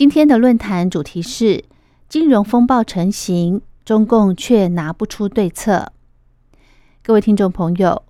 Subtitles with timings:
[0.00, 1.62] 今天的论坛主题是
[2.08, 5.92] 金融风暴成型，中共却拿不出对策。
[7.02, 8.04] 各位听众朋友，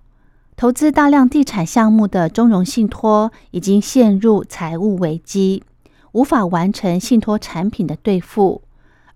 [0.55, 5.65] 投资大量地产项目的中融信托已经陷入财务危机，
[6.13, 8.61] 无法完成信托产品的兑付。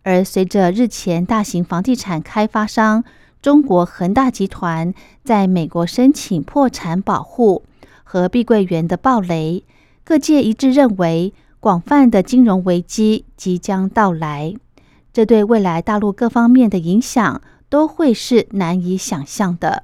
[0.03, 3.05] 而随着日前大型房地产开发商
[3.41, 7.63] 中国恒大集团在美国申请破产保护
[8.03, 9.63] 和碧桂园的暴雷，
[10.03, 11.33] 各界一致认为
[11.65, 14.53] 广泛的金融危机即将到来，
[15.11, 19.81] 这对未来大陆各方面的影响都会是难以想象的。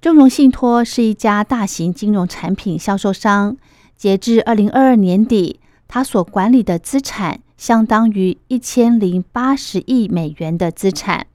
[0.00, 3.56] 中融信托是一家大型金融产品销售商，
[3.96, 11.26] 截至二零二二年底，它所管理的资产相当于一千零八十亿美元的资产。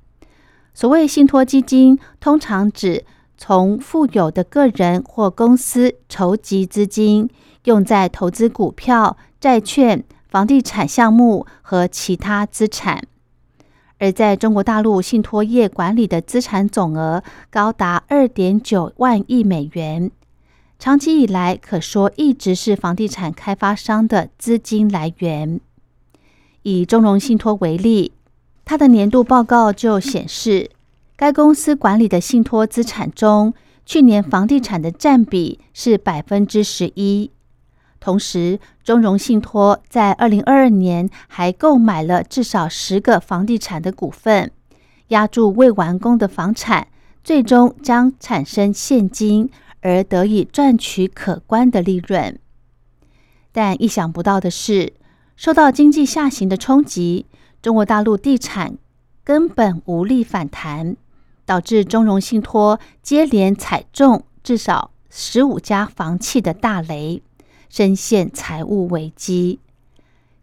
[0.74, 3.04] 所谓信托基金，通常指
[3.46, 7.30] 从富有的个人或公司筹集资金，
[7.66, 13.06] 用在投资股票、债券、房地产项目和其他资产。
[14.00, 20.10] 而在中国大陆，信托业管理的资产总额高达二点九万亿美元，
[20.80, 25.60] 长期以来可说一直是房地产开发商的资金来源。
[26.62, 28.14] 以中融信托为例。
[28.64, 30.70] 它的年度报告就显示，
[31.24, 33.54] 该公司管理的信托资产中，
[33.86, 37.32] 去年房地产的占比是百分之十一。
[38.02, 44.52] 同时，中融信托在二零二二年还购买了至少十个房地产的股份，
[45.08, 46.90] 押注未完工的房产，
[47.24, 52.38] 最终将产生现金，而得以赚取可观的利润。
[53.54, 54.92] 但意想不到的是，
[55.38, 57.28] 受到经济下行的冲击。
[57.62, 58.78] 中国大陆地产
[59.24, 60.98] 根本无力反弹，
[61.46, 67.22] 导致中融信托接连踩中至少十五家房企的大雷，
[67.70, 69.60] 深陷财务危机。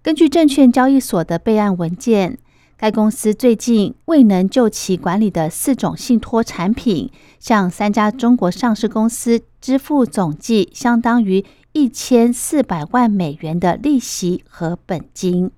[0.02, 2.38] 根据证券交易所的备案文件，
[2.76, 15.50] 该公司最近未能就其管理的四种信托产品，向三家中国上市公司支付总计相当于一千四百万美元的利息和本金。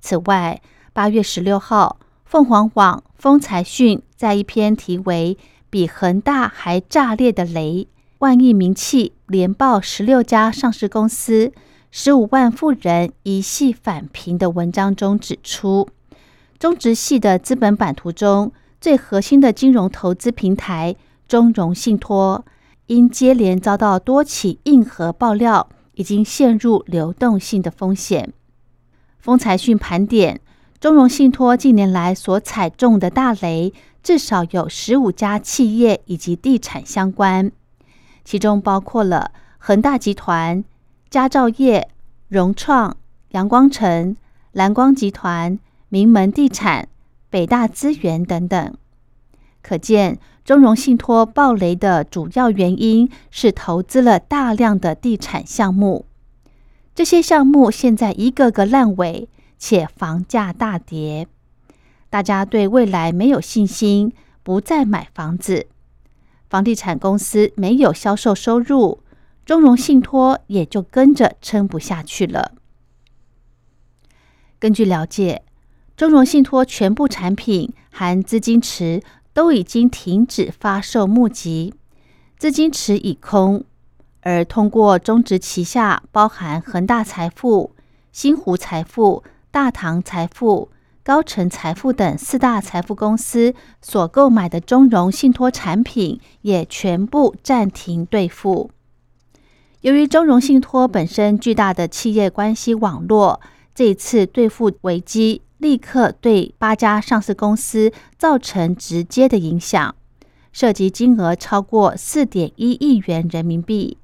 [0.00, 0.60] 此外，
[0.92, 5.38] 八月十六号，凤凰网风财讯在一篇题为
[5.70, 7.86] “比恒大还炸裂的雷，
[8.18, 11.52] 万亿名气连爆十六家上市公司，
[11.92, 15.88] 十五万富人一系返贫”的文章中指出，
[16.58, 18.50] 中植系的资本版图中
[18.80, 20.96] 最核心的金融投资平台
[21.28, 22.44] 中融信托，
[22.86, 28.32] 因接连遭到多起硬核爆料，已经陷入流动性的风险。
[29.20, 30.40] 风财讯盘点，
[30.86, 33.72] 中融信托近年来所踩中的大雷，
[34.04, 37.50] 至少有十五家企业以及地产相关，
[38.24, 40.62] 其中包括了恒大集团、
[41.10, 41.88] 佳兆业、
[42.28, 42.96] 融创、
[43.30, 44.16] 阳光城、
[44.52, 45.58] 蓝光集团、
[45.88, 46.86] 名门地产、
[47.30, 48.72] 北大资源等等。
[49.62, 56.04] 可见，中融信托暴雷的主要原因是投资了大量的地产项目。
[56.94, 61.28] 这些项目现在一个个烂尾，且房价大跌，
[62.10, 64.12] 大家对未来没有信心，
[64.42, 65.66] 不再买房子。
[66.48, 69.02] 房地产公司没有销售收入，
[69.44, 72.52] 中融信托也就跟着撑不下去了。
[74.58, 75.42] 根据了解，
[75.96, 79.02] 中融信托全部产品含资金池
[79.32, 81.74] 都已经停止发售募集，
[82.38, 83.64] 资金池已空。
[84.22, 87.74] 而通过中植旗下包含恒大财富、
[88.10, 89.22] 新湖财富、
[89.56, 90.68] 大唐财富、
[91.02, 98.70] 高盛财富等四大财富公司所购买的中融信托产品，也全部暂停兑付。
[99.80, 103.40] 由于中融信托本身巨大的企业关系网络，
[103.74, 109.94] 这一次兑付危机立刻对八家上市公司造成直接的影响，
[110.52, 113.96] 涉及金额超过四点一亿元人民币。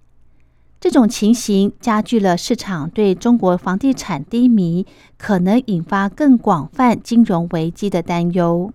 [0.82, 4.84] 这种情形加剧了市场对中国房地产低迷
[5.16, 8.72] 可能引发更广泛金融危机的担忧。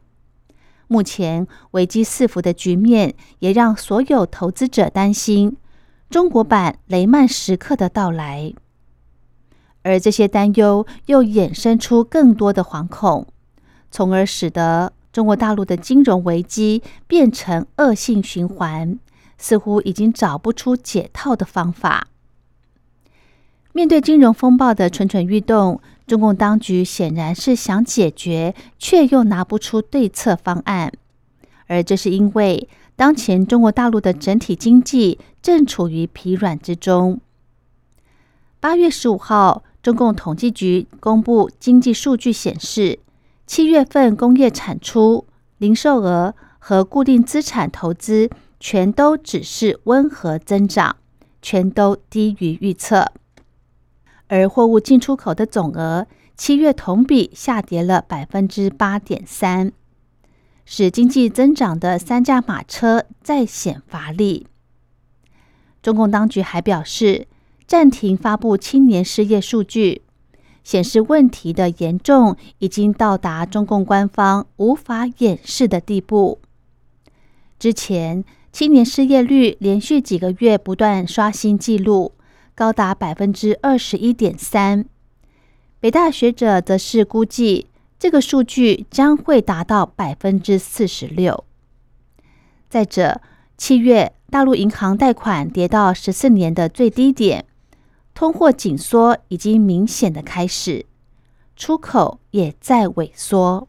[0.88, 5.58] 目前危机四伏的局面，也让所有投资者担心
[6.10, 8.54] 中国版雷曼时刻的到来。
[9.84, 13.28] 而这些担忧又衍生出更多的惶恐，
[13.92, 18.98] 从而使得中国大陆的金融危机变成恶性循环，
[19.38, 22.08] 似乎已经找不出解套的方法。
[23.74, 30.92] 面对金融风暴的蠢蠢欲动，中共当局显然是想解决，却又拿不出对策方案。
[31.68, 37.20] 而这是因为当前中国大陆的整体经济正处于疲软之中。
[38.60, 42.98] 八月十五号，中共统计局公布经济数据显示，
[43.46, 45.26] 七月份工业产出、
[45.60, 50.98] 零售额和固定资产投资全都只是温和增长，
[51.42, 53.12] 全都低于预测。
[54.28, 59.72] 而货物进出口的总额，七月同比下跌了百分之八点三，
[60.66, 64.48] 使经济增长的三驾马车再显乏力。
[65.82, 67.28] 中共当局还表示，
[67.66, 70.02] 暂停发布青年失业数据，
[70.64, 76.42] 显示问题的严重已经到达中共官方无法掩饰的地步。
[77.58, 82.14] 之前，青年失业率连续几个月不断刷新纪录。
[82.56, 84.84] 高达百分之二十一点三，
[85.80, 87.68] 北大学者则是估计
[88.00, 91.44] 这个数据将会达到百分之四十六。
[92.68, 93.22] 再者，
[93.60, 97.46] 七月大陆银行贷款跌到十四年的最低点，
[98.16, 100.88] 通货紧缩已经明显的开始，
[101.56, 103.68] 出口也在萎缩。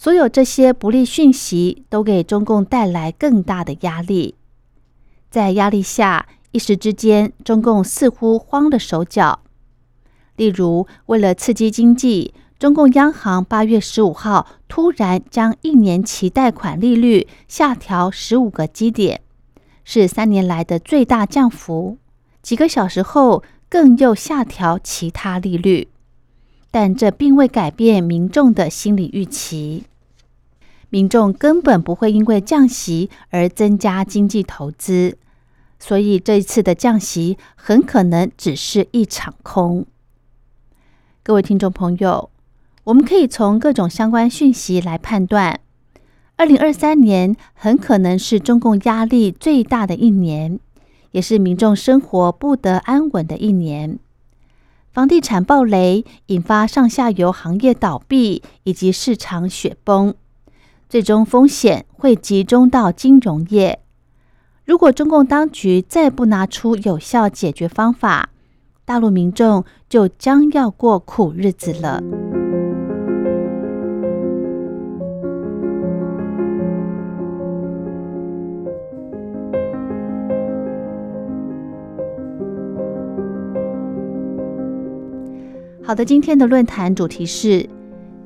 [0.00, 4.36] 所有这些不利讯息都给中共带来更大的压力，
[5.28, 6.26] 在压力下。
[6.52, 9.40] 一时之间，中共似乎慌了手脚。
[10.36, 19.20] 例如，为了刺激经济，中共央行八月十五号突然将一年期贷款利率下调十五个基点，
[19.84, 21.98] 是三年来的最大降幅。
[22.40, 25.88] 几个小时后，更又下调其他利率，
[26.70, 29.84] 但这并未改变民众的心理预期。
[30.90, 35.18] 民众根本不会因为降息而增加经济投资。
[35.80, 39.86] 所以这一次的降息很可能只是一场空。
[41.22, 42.30] 各位听众朋友，
[42.84, 45.60] 我们可以从各种相关讯息来判断，
[46.34, 50.58] 二零二三年很可能是中共压力最大的一年，
[51.12, 54.00] 也是民众生活不得安稳的一年。
[54.92, 60.14] 房地产暴雷引发上下游行业倒闭以及市场雪崩，
[60.88, 63.80] 最终风险会集中到金融业。
[64.64, 68.30] 如果中共当局再不拿出有效解决方法，
[68.84, 72.02] 大陆民众就将要过苦日子了。
[85.88, 87.66] 好的，今天的论坛主题是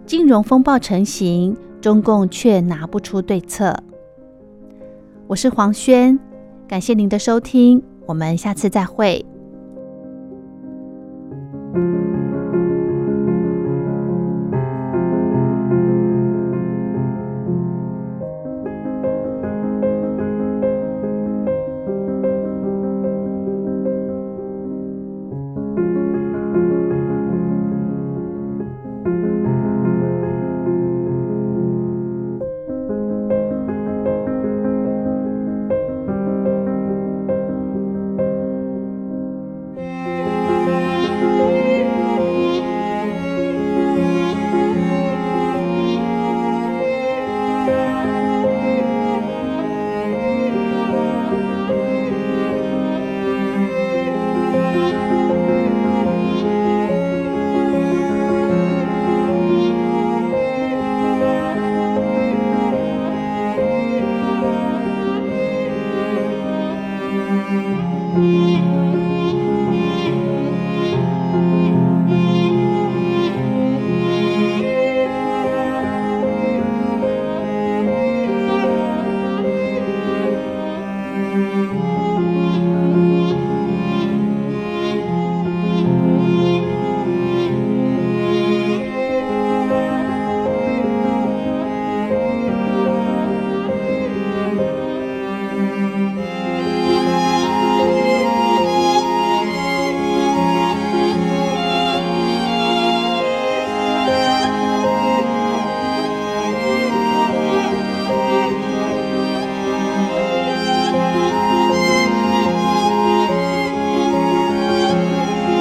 [0.04, 3.72] 金融风暴成型，中共却拿不出对策。
[5.28, 6.18] 我是黄轩。
[6.66, 9.24] 感谢您的收听，我们下次再会。